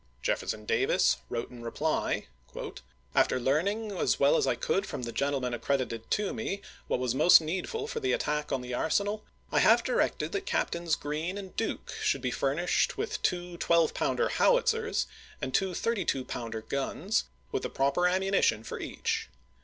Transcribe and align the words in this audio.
Jefferson 0.23 0.65
Davis 0.65 1.17
wrote 1.29 1.51
in 1.51 1.61
reply: 1.61 2.25
After 3.13 3.39
learning 3.39 3.91
as 3.91 4.19
well 4.19 4.35
as 4.35 4.47
I 4.47 4.55
could 4.55 4.87
from 4.87 5.03
the 5.03 5.11
gentlemen 5.11 5.53
accredited 5.53 6.09
to 6.09 6.33
me 6.33 6.63
what 6.87 6.99
was 6.99 7.13
most 7.13 7.39
needful 7.39 7.85
for 7.87 7.99
the 7.99 8.11
attack 8.11 8.51
on 8.51 8.61
the 8.61 8.73
arsenal, 8.73 9.23
I 9.51 9.59
have 9.59 9.83
directed 9.83 10.31
that 10.31 10.47
Captains 10.47 10.95
Green 10.95 11.37
and 11.37 11.55
Duke 11.55 11.93
should 12.01 12.21
be 12.23 12.31
furnished 12.31 12.97
with 12.97 13.21
two 13.21 13.57
12 13.57 13.93
pounder 13.93 14.29
howitzers 14.29 15.05
and 15.39 15.53
two 15.53 15.69
o2 15.69 16.27
pounder 16.27 16.61
guns, 16.61 17.25
with 17.51 17.61
the 17.61 17.69
proper 17.69 18.07
ammunition 18.07 18.63
for 18.63 18.79
each. 18.79 19.29